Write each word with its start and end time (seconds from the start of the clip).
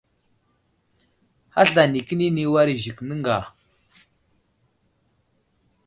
Hasla 1.55 1.83
nikəni 1.91 2.27
ni 2.35 2.45
war 2.53 2.67
i 2.75 2.77
Zik 2.83 2.97
nəŋga. 3.07 3.39